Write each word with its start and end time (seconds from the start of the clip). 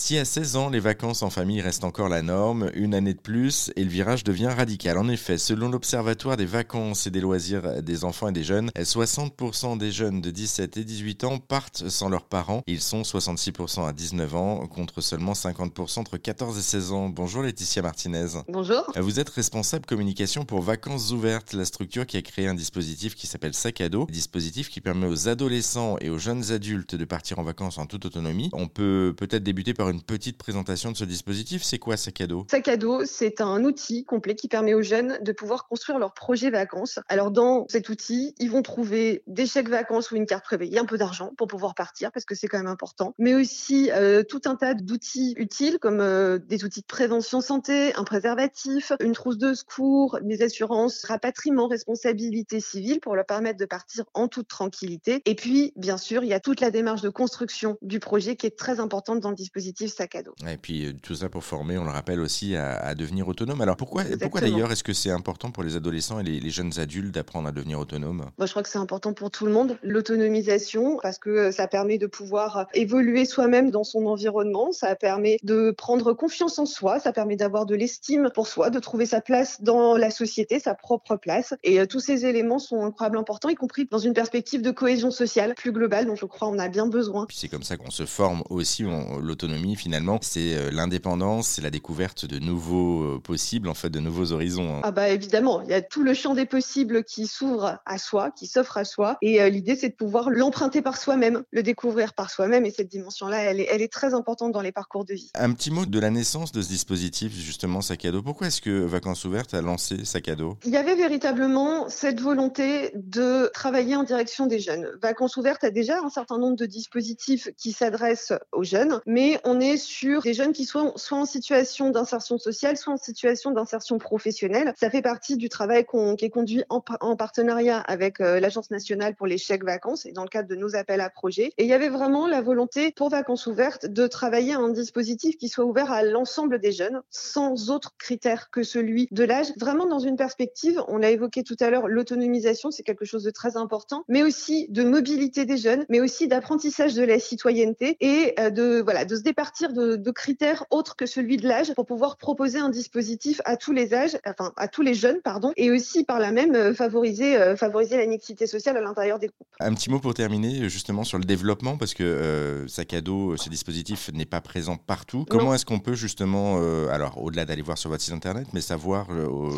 Si 0.00 0.16
à 0.16 0.24
16 0.24 0.54
ans, 0.54 0.70
les 0.70 0.78
vacances 0.78 1.24
en 1.24 1.28
famille 1.28 1.60
restent 1.60 1.82
encore 1.82 2.08
la 2.08 2.22
norme, 2.22 2.70
une 2.74 2.94
année 2.94 3.14
de 3.14 3.18
plus 3.18 3.72
et 3.74 3.82
le 3.82 3.90
virage 3.90 4.22
devient 4.22 4.46
radical. 4.46 4.96
En 4.96 5.08
effet, 5.08 5.38
selon 5.38 5.70
l'Observatoire 5.70 6.36
des 6.36 6.46
vacances 6.46 7.08
et 7.08 7.10
des 7.10 7.20
loisirs 7.20 7.82
des 7.82 8.04
enfants 8.04 8.28
et 8.28 8.32
des 8.32 8.44
jeunes, 8.44 8.70
60% 8.76 9.76
des 9.76 9.90
jeunes 9.90 10.20
de 10.20 10.30
17 10.30 10.76
et 10.76 10.84
18 10.84 11.24
ans 11.24 11.38
partent 11.38 11.88
sans 11.88 12.08
leurs 12.08 12.26
parents. 12.26 12.62
Ils 12.68 12.80
sont 12.80 13.02
66% 13.02 13.88
à 13.88 13.92
19 13.92 14.36
ans 14.36 14.66
contre 14.68 15.00
seulement 15.00 15.32
50% 15.32 15.98
entre 15.98 16.16
14 16.16 16.56
et 16.56 16.62
16 16.62 16.92
ans. 16.92 17.08
Bonjour 17.08 17.42
Laetitia 17.42 17.82
Martinez. 17.82 18.28
Bonjour. 18.48 18.84
Vous 18.96 19.18
êtes 19.18 19.30
responsable 19.30 19.84
communication 19.84 20.44
pour 20.44 20.62
Vacances 20.62 21.10
Ouvertes, 21.10 21.54
la 21.54 21.64
structure 21.64 22.06
qui 22.06 22.16
a 22.16 22.22
créé 22.22 22.46
un 22.46 22.54
dispositif 22.54 23.16
qui 23.16 23.26
s'appelle 23.26 23.52
Sac 23.52 23.80
à 23.80 23.88
dos, 23.88 24.06
dispositif 24.06 24.70
qui 24.70 24.80
permet 24.80 25.08
aux 25.08 25.26
adolescents 25.26 25.96
et 26.00 26.08
aux 26.08 26.18
jeunes 26.18 26.52
adultes 26.52 26.94
de 26.94 27.04
partir 27.04 27.40
en 27.40 27.42
vacances 27.42 27.78
en 27.78 27.86
toute 27.86 28.06
autonomie. 28.06 28.48
On 28.52 28.68
peut 28.68 29.12
peut-être 29.16 29.42
débuter 29.42 29.74
par 29.74 29.87
une 29.90 30.02
petite 30.02 30.38
présentation 30.38 30.92
de 30.92 30.96
ce 30.96 31.04
dispositif. 31.04 31.62
C'est 31.62 31.78
quoi 31.78 31.96
Sac 31.96 32.20
à 32.20 32.26
dos 32.26 32.46
Sac 32.50 32.68
à 32.68 32.76
dos, 32.76 33.04
c'est 33.04 33.40
un 33.40 33.64
outil 33.64 34.04
complet 34.04 34.34
qui 34.34 34.48
permet 34.48 34.74
aux 34.74 34.82
jeunes 34.82 35.18
de 35.22 35.32
pouvoir 35.32 35.68
construire 35.68 35.98
leur 35.98 36.14
projet 36.14 36.50
vacances. 36.50 36.98
Alors 37.08 37.30
dans 37.30 37.66
cet 37.68 37.88
outil, 37.88 38.34
ils 38.38 38.50
vont 38.50 38.62
trouver 38.62 39.22
des 39.26 39.46
chèques 39.46 39.68
vacances 39.68 40.10
ou 40.10 40.16
une 40.16 40.26
carte 40.26 40.44
préveillée, 40.44 40.78
un 40.78 40.84
peu 40.84 40.98
d'argent 40.98 41.32
pour 41.36 41.46
pouvoir 41.46 41.74
partir 41.74 42.12
parce 42.12 42.24
que 42.24 42.34
c'est 42.34 42.48
quand 42.48 42.58
même 42.58 42.66
important, 42.66 43.14
mais 43.18 43.34
aussi 43.34 43.90
euh, 43.92 44.22
tout 44.22 44.42
un 44.46 44.56
tas 44.56 44.74
d'outils 44.74 45.34
utiles 45.36 45.78
comme 45.78 46.00
euh, 46.00 46.38
des 46.38 46.64
outils 46.64 46.80
de 46.80 46.86
prévention 46.86 47.40
santé, 47.40 47.94
un 47.94 48.04
préservatif, 48.04 48.92
une 49.00 49.12
trousse 49.12 49.38
de 49.38 49.54
secours, 49.54 50.18
des 50.22 50.42
assurances, 50.42 51.04
rapatriement, 51.04 51.68
responsabilité 51.68 52.60
civile 52.60 53.00
pour 53.00 53.16
leur 53.16 53.26
permettre 53.26 53.58
de 53.58 53.66
partir 53.66 54.04
en 54.14 54.28
toute 54.28 54.48
tranquillité. 54.48 55.22
Et 55.24 55.34
puis, 55.34 55.72
bien 55.76 55.96
sûr, 55.96 56.22
il 56.24 56.28
y 56.28 56.34
a 56.34 56.40
toute 56.40 56.60
la 56.60 56.70
démarche 56.70 57.02
de 57.02 57.08
construction 57.08 57.78
du 57.82 58.00
projet 58.00 58.36
qui 58.36 58.46
est 58.46 58.56
très 58.56 58.80
importante 58.80 59.20
dans 59.20 59.30
le 59.30 59.36
dispositif 59.36 59.77
sac 59.86 60.14
à 60.14 60.22
dos. 60.22 60.34
Et 60.48 60.56
puis 60.56 60.86
euh, 60.86 60.92
tout 61.02 61.14
ça 61.14 61.28
pour 61.28 61.44
former, 61.44 61.78
on 61.78 61.84
le 61.84 61.90
rappelle 61.90 62.20
aussi, 62.20 62.56
à, 62.56 62.94
devenir 62.94 63.28
autonome. 63.28 63.60
Alors 63.60 63.76
pourquoi, 63.76 64.04
pourquoi 64.20 64.40
d'ailleurs 64.40 64.72
est-ce 64.72 64.82
que 64.82 64.92
c'est 64.92 65.10
important 65.10 65.50
pour 65.50 65.62
les 65.62 65.76
adolescents 65.76 66.18
et 66.20 66.24
les, 66.24 66.50
jeunes 66.50 66.72
adultes 66.78 67.14
d'apprendre 67.14 67.48
à 67.48 67.52
devenir 67.52 67.78
autonome? 67.78 68.30
Moi, 68.38 68.46
je 68.46 68.50
crois 68.50 68.62
que 68.62 68.68
c'est 68.68 68.78
important 68.78 69.12
pour 69.12 69.30
tout 69.30 69.46
le 69.46 69.52
monde, 69.52 69.78
l'autonomisation, 69.82 70.98
parce 71.02 71.18
que 71.18 71.30
euh, 71.30 71.52
ça 71.52 71.68
permet 71.68 71.98
de 71.98 72.06
pouvoir 72.06 72.66
évoluer 72.74 73.24
soi-même 73.24 73.70
dans 73.70 73.84
son 73.84 74.06
environnement, 74.06 74.72
ça 74.72 74.96
permet 74.96 75.38
de 75.42 75.70
prendre 75.70 76.12
confiance 76.12 76.58
en 76.58 76.66
soi, 76.66 76.98
ça 76.98 77.12
permet 77.12 77.36
d'avoir 77.36 77.66
de 77.66 77.74
l'estime 77.74 78.30
pour 78.34 78.46
soi, 78.46 78.70
de 78.70 78.78
trouver 78.78 79.06
sa 79.06 79.20
place 79.20 79.62
dans 79.62 79.96
la 79.96 80.10
société, 80.10 80.58
sa 80.58 80.74
propre 80.74 81.16
place. 81.16 81.54
Et 81.62 81.80
euh, 81.80 81.86
tous 81.86 82.00
ces 82.00 82.26
éléments 82.26 82.58
sont 82.58 82.82
incroyablement 82.82 83.22
importants, 83.22 83.48
y 83.48 83.54
compris 83.54 83.86
dans 83.90 83.98
une 83.98 84.14
perspective 84.14 84.62
de 84.62 84.70
cohésion 84.70 85.10
sociale 85.10 85.54
plus 85.54 85.72
globale 85.72 86.06
dont 86.06 86.16
je 86.16 86.24
crois 86.24 86.48
on 86.48 86.58
a 86.58 86.68
bien 86.68 86.86
besoin. 86.86 87.26
Puis 87.26 87.36
c'est 87.38 87.48
comme 87.48 87.62
ça 87.62 87.76
qu'on 87.76 87.90
se 87.90 88.06
forme 88.06 88.42
aussi. 88.48 88.84
L'autonomie, 89.20 89.57
finalement, 89.76 90.18
c'est 90.22 90.54
euh, 90.54 90.70
l'indépendance, 90.70 91.48
c'est 91.48 91.62
la 91.62 91.70
découverte 91.70 92.24
de 92.24 92.38
nouveaux 92.38 93.02
euh, 93.02 93.18
possibles, 93.18 93.68
en 93.68 93.74
fait, 93.74 93.90
de 93.90 94.00
nouveaux 94.00 94.32
horizons. 94.32 94.76
Hein. 94.76 94.80
Ah 94.84 94.90
bah 94.90 95.08
évidemment, 95.08 95.62
il 95.62 95.70
y 95.70 95.74
a 95.74 95.82
tout 95.82 96.02
le 96.02 96.14
champ 96.14 96.34
des 96.34 96.46
possibles 96.46 97.04
qui 97.04 97.26
s'ouvre 97.26 97.78
à 97.84 97.98
soi, 97.98 98.30
qui 98.30 98.46
s'offre 98.46 98.76
à 98.76 98.84
soi. 98.84 99.18
Et 99.22 99.48
l'idée, 99.50 99.76
c'est 99.76 99.90
de 99.90 99.94
pouvoir 99.94 100.30
l'emprunter 100.30 100.82
par 100.82 100.96
soi-même, 100.96 101.42
le 101.50 101.62
découvrir 101.62 102.14
par 102.14 102.30
soi-même. 102.30 102.66
Et 102.66 102.70
cette 102.70 102.88
dimension-là, 102.88 103.38
elle 103.38 103.60
est, 103.60 103.68
elle 103.70 103.82
est 103.82 103.92
très 103.92 104.14
importante 104.14 104.52
dans 104.52 104.60
les 104.60 104.72
parcours 104.72 105.04
de 105.04 105.14
vie. 105.14 105.30
Un 105.34 105.52
petit 105.52 105.70
mot 105.70 105.86
de 105.86 105.98
la 105.98 106.10
naissance 106.10 106.52
de 106.52 106.62
ce 106.62 106.68
dispositif, 106.68 107.32
justement, 107.34 107.80
Sac 107.80 108.04
à 108.04 108.12
dos. 108.12 108.22
Pourquoi 108.22 108.48
est-ce 108.48 108.60
que 108.60 108.84
Vacances 108.84 109.24
Ouvertes 109.24 109.54
a 109.54 109.62
lancé 109.62 110.04
Sac 110.04 110.28
à 110.28 110.34
dos? 110.34 110.56
Il 110.64 110.70
y 110.70 110.76
avait 110.76 110.94
véritablement 110.94 111.88
cette 111.88 112.20
volonté 112.20 112.90
de 112.94 113.50
travailler 113.52 113.96
en 113.96 114.04
direction 114.04 114.46
des 114.46 114.60
jeunes. 114.60 114.88
Vacances 115.02 115.36
Ouvertes 115.36 115.64
a 115.64 115.70
déjà 115.70 115.98
un 116.02 116.10
certain 116.10 116.38
nombre 116.38 116.56
de 116.56 116.66
dispositifs 116.66 117.48
qui 117.56 117.72
s'adressent 117.72 118.32
aux 118.52 118.64
jeunes, 118.64 119.00
mais 119.06 119.40
on 119.48 119.60
est 119.60 119.78
sur 119.78 120.20
des 120.22 120.34
jeunes 120.34 120.52
qui 120.52 120.66
sont 120.66 120.92
soit 120.96 121.16
en 121.16 121.24
situation 121.24 121.88
d'insertion 121.88 122.36
sociale, 122.36 122.76
soit 122.76 122.92
en 122.92 122.98
situation 122.98 123.50
d'insertion 123.50 123.96
professionnelle. 123.96 124.74
Ça 124.78 124.90
fait 124.90 125.00
partie 125.00 125.38
du 125.38 125.48
travail 125.48 125.86
qui 126.18 126.24
est 126.24 126.30
conduit 126.30 126.64
en, 126.68 126.80
partenariat 127.16 127.78
avec 127.78 128.20
euh, 128.20 128.40
l'Agence 128.40 128.70
nationale 128.70 129.14
pour 129.14 129.26
les 129.26 129.38
chèques 129.38 129.64
vacances 129.64 130.04
et 130.04 130.12
dans 130.12 130.22
le 130.22 130.28
cadre 130.28 130.48
de 130.48 130.54
nos 130.54 130.76
appels 130.76 131.00
à 131.00 131.08
projets. 131.08 131.50
Et 131.56 131.64
il 131.64 131.68
y 131.68 131.72
avait 131.72 131.88
vraiment 131.88 132.26
la 132.26 132.42
volonté 132.42 132.92
pour 132.92 133.08
Vacances 133.08 133.46
Ouvertes 133.46 133.86
de 133.86 134.06
travailler 134.06 134.52
un 134.52 134.68
dispositif 134.68 135.38
qui 135.38 135.48
soit 135.48 135.64
ouvert 135.64 135.90
à 135.90 136.02
l'ensemble 136.02 136.58
des 136.58 136.72
jeunes, 136.72 137.00
sans 137.08 137.70
autre 137.70 137.94
critère 137.98 138.50
que 138.50 138.62
celui 138.62 139.08
de 139.12 139.24
l'âge, 139.24 139.52
vraiment 139.56 139.86
dans 139.86 139.98
une 139.98 140.16
perspective, 140.16 140.82
on 140.88 140.98
l'a 140.98 141.10
évoqué 141.10 141.42
tout 141.42 141.56
à 141.60 141.70
l'heure, 141.70 141.88
l'autonomisation, 141.88 142.70
c'est 142.70 142.82
quelque 142.82 143.06
chose 143.06 143.22
de 143.22 143.30
très 143.30 143.56
important, 143.56 144.04
mais 144.08 144.22
aussi 144.22 144.66
de 144.68 144.84
mobilité 144.84 145.46
des 145.46 145.56
jeunes, 145.56 145.86
mais 145.88 146.00
aussi 146.00 146.28
d'apprentissage 146.28 146.94
de 146.94 147.02
la 147.02 147.18
citoyenneté 147.18 147.96
et 148.00 148.34
euh, 148.38 148.50
de, 148.50 148.82
voilà, 148.82 149.06
de 149.06 149.16
se 149.16 149.22
départir 149.38 149.72
de, 149.72 149.94
de 149.94 150.10
critères 150.10 150.64
autres 150.70 150.96
que 150.96 151.06
celui 151.06 151.36
de 151.36 151.46
l'âge 151.46 151.72
pour 151.74 151.86
pouvoir 151.86 152.16
proposer 152.16 152.58
un 152.58 152.70
dispositif 152.70 153.40
à 153.44 153.56
tous 153.56 153.70
les 153.70 153.94
âges, 153.94 154.18
enfin 154.26 154.52
à 154.56 154.66
tous 154.66 154.82
les 154.82 154.94
jeunes, 154.94 155.20
pardon, 155.22 155.52
et 155.56 155.70
aussi 155.70 156.02
par 156.02 156.18
là 156.18 156.32
même 156.32 156.56
euh, 156.56 156.74
favoriser, 156.74 157.36
euh, 157.36 157.54
favoriser 157.54 157.96
la 157.98 158.06
mixité 158.06 158.48
sociale 158.48 158.76
à 158.76 158.80
l'intérieur 158.80 159.20
des 159.20 159.28
groupes. 159.28 159.46
Un 159.60 159.72
petit 159.74 159.90
mot 159.90 160.00
pour 160.00 160.12
terminer, 160.12 160.68
justement 160.68 161.04
sur 161.04 161.18
le 161.18 161.24
développement, 161.24 161.76
parce 161.76 161.94
que 161.94 162.02
euh, 162.02 162.66
sac 162.66 162.92
à 162.94 163.00
dos, 163.00 163.36
ce 163.36 163.48
dispositif 163.48 164.10
n'est 164.12 164.26
pas 164.26 164.40
présent 164.40 164.76
partout. 164.76 165.24
Comment 165.30 165.54
est-ce 165.54 165.64
qu'on 165.64 165.78
peut 165.78 165.94
justement, 165.94 166.56
alors 166.90 167.22
au-delà 167.22 167.44
d'aller 167.44 167.62
voir 167.62 167.78
sur 167.78 167.90
votre 167.90 168.02
site 168.02 168.14
internet, 168.14 168.48
mais 168.54 168.60
savoir, 168.60 169.06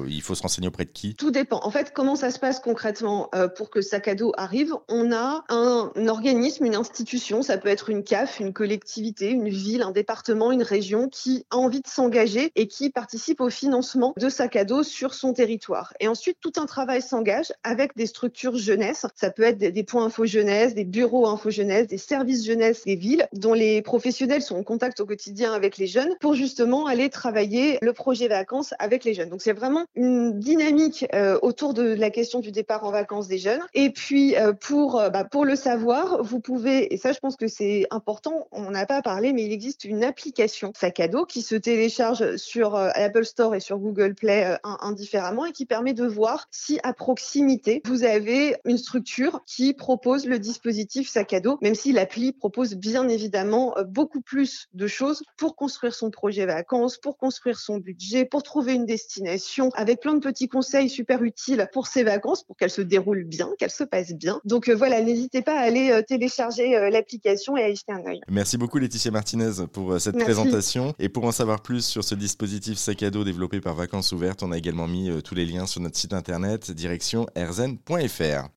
il 0.06 0.20
faut 0.20 0.34
se 0.34 0.42
renseigner 0.42 0.68
auprès 0.68 0.84
de 0.84 0.90
qui? 0.90 1.14
Tout 1.14 1.30
dépend. 1.30 1.60
En 1.62 1.70
fait, 1.70 1.92
comment 1.94 2.16
ça 2.16 2.30
se 2.30 2.38
passe 2.38 2.60
concrètement 2.60 3.30
pour 3.56 3.70
que 3.70 3.80
sac 3.80 4.08
à 4.08 4.14
dos 4.14 4.32
arrive? 4.36 4.74
On 4.88 5.10
a 5.12 5.44
un, 5.48 5.90
un 5.94 6.08
organisme, 6.08 6.66
une 6.66 6.74
institution, 6.74 7.40
ça 7.40 7.56
peut 7.56 7.68
être 7.70 7.88
une 7.88 8.04
CAF, 8.04 8.40
une 8.40 8.52
collectivité, 8.52 9.30
une 9.30 9.48
ville, 9.48 9.69
un 9.78 9.92
département, 9.92 10.52
une 10.52 10.62
région 10.62 11.08
qui 11.08 11.46
a 11.50 11.56
envie 11.56 11.80
de 11.80 11.88
s'engager 11.88 12.52
et 12.56 12.66
qui 12.66 12.90
participe 12.90 13.40
au 13.40 13.50
financement 13.50 14.14
de 14.18 14.28
sac 14.28 14.56
à 14.56 14.64
dos 14.64 14.82
sur 14.82 15.14
son 15.14 15.32
territoire. 15.32 15.92
Et 16.00 16.08
ensuite, 16.08 16.38
tout 16.40 16.52
un 16.56 16.66
travail 16.66 17.02
s'engage 17.02 17.52
avec 17.62 17.96
des 17.96 18.06
structures 18.06 18.56
jeunesse. 18.56 19.06
Ça 19.14 19.30
peut 19.30 19.42
être 19.42 19.58
des 19.58 19.84
points 19.84 20.04
info 20.04 20.26
jeunesse, 20.26 20.74
des 20.74 20.84
bureaux 20.84 21.26
info 21.26 21.50
jeunesse, 21.50 21.86
des 21.86 21.98
services 21.98 22.44
jeunesse 22.44 22.84
des 22.84 22.96
villes 22.96 23.26
dont 23.32 23.54
les 23.54 23.82
professionnels 23.82 24.42
sont 24.42 24.56
en 24.56 24.62
contact 24.62 25.00
au 25.00 25.06
quotidien 25.06 25.52
avec 25.52 25.78
les 25.78 25.86
jeunes 25.86 26.14
pour 26.20 26.34
justement 26.34 26.86
aller 26.86 27.10
travailler 27.10 27.78
le 27.82 27.92
projet 27.92 28.28
vacances 28.28 28.74
avec 28.78 29.04
les 29.04 29.14
jeunes. 29.14 29.28
Donc 29.28 29.42
c'est 29.42 29.52
vraiment 29.52 29.84
une 29.94 30.38
dynamique 30.38 31.06
euh, 31.14 31.38
autour 31.42 31.74
de 31.74 31.82
la 31.82 32.10
question 32.10 32.40
du 32.40 32.52
départ 32.52 32.84
en 32.84 32.90
vacances 32.90 33.28
des 33.28 33.38
jeunes. 33.38 33.60
Et 33.74 33.90
puis 33.90 34.36
euh, 34.36 34.52
pour 34.52 34.98
euh, 34.98 35.10
bah, 35.10 35.24
pour 35.24 35.44
le 35.44 35.56
savoir, 35.56 36.22
vous 36.22 36.40
pouvez 36.40 36.92
et 36.92 36.96
ça 36.96 37.12
je 37.12 37.18
pense 37.18 37.36
que 37.36 37.48
c'est 37.48 37.86
important. 37.90 38.48
On 38.52 38.70
n'a 38.70 38.86
pas 38.86 39.02
parlé, 39.02 39.32
mais 39.32 39.44
il 39.44 39.52
existe 39.60 39.84
une 39.84 40.04
application 40.04 40.72
sac 40.74 41.00
à 41.00 41.08
dos 41.08 41.26
qui 41.26 41.42
se 41.42 41.54
télécharge 41.54 42.36
sur 42.36 42.76
Apple 42.76 43.26
Store 43.26 43.54
et 43.54 43.60
sur 43.60 43.76
Google 43.76 44.14
Play 44.14 44.56
indifféremment 44.64 45.44
et 45.44 45.52
qui 45.52 45.66
permet 45.66 45.92
de 45.92 46.06
voir 46.06 46.46
si 46.50 46.80
à 46.82 46.94
proximité 46.94 47.82
vous 47.84 48.04
avez 48.04 48.56
une 48.64 48.78
structure 48.78 49.42
qui 49.44 49.74
propose 49.74 50.24
le 50.24 50.38
dispositif 50.38 51.10
sac 51.10 51.34
à 51.34 51.40
dos, 51.40 51.58
même 51.60 51.74
si 51.74 51.92
l'appli 51.92 52.32
propose 52.32 52.74
bien 52.74 53.06
évidemment 53.06 53.74
beaucoup 53.86 54.22
plus 54.22 54.68
de 54.72 54.86
choses 54.86 55.22
pour 55.36 55.56
construire 55.56 55.94
son 55.94 56.10
projet 56.10 56.46
vacances, 56.46 56.96
pour 56.96 57.18
construire 57.18 57.58
son 57.58 57.76
budget, 57.76 58.24
pour 58.24 58.42
trouver 58.42 58.72
une 58.72 58.86
destination, 58.86 59.68
avec 59.74 60.00
plein 60.00 60.14
de 60.14 60.20
petits 60.20 60.48
conseils 60.48 60.88
super 60.88 61.22
utiles 61.22 61.68
pour 61.74 61.86
ses 61.86 62.02
vacances, 62.02 62.44
pour 62.44 62.56
qu'elles 62.56 62.70
se 62.70 62.80
déroulent 62.80 63.24
bien, 63.24 63.50
qu'elles 63.58 63.68
se 63.68 63.84
passent 63.84 64.14
bien. 64.14 64.40
Donc 64.46 64.70
voilà, 64.70 65.02
n'hésitez 65.02 65.42
pas 65.42 65.58
à 65.58 65.60
aller 65.60 66.02
télécharger 66.08 66.88
l'application 66.90 67.58
et 67.58 67.64
à 67.64 67.68
y 67.68 67.76
jeter 67.76 67.92
un 67.92 68.06
œil. 68.06 68.22
Merci 68.30 68.56
beaucoup 68.56 68.78
Laetitia 68.78 69.10
Martinez 69.10 69.49
pour 69.72 70.00
cette 70.00 70.18
présentation. 70.18 70.94
Et 70.98 71.08
pour 71.08 71.24
en 71.24 71.32
savoir 71.32 71.62
plus 71.62 71.84
sur 71.84 72.04
ce 72.04 72.14
dispositif 72.14 72.78
sac 72.78 73.02
à 73.02 73.10
dos 73.10 73.24
développé 73.24 73.60
par 73.60 73.74
Vacances 73.74 74.12
Ouvertes, 74.12 74.42
on 74.42 74.52
a 74.52 74.58
également 74.58 74.86
mis 74.86 75.10
tous 75.22 75.34
les 75.34 75.46
liens 75.46 75.66
sur 75.66 75.80
notre 75.80 75.96
site 75.96 76.12
internet 76.12 76.70
direction 76.70 77.26
erzen.fr. 77.34 78.48